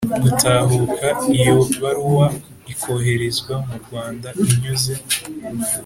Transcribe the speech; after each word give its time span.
gutahuka 0.23 1.07
iyo 1.37 1.55
baruwa 1.81 2.27
ikoherezwa 2.73 3.53
mu 3.67 3.75
Rwanda 3.83 4.27
inyuze 4.51 4.93